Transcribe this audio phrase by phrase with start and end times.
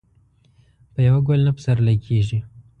[0.93, 2.39] په يوه ګل نه پسرلی کېږي.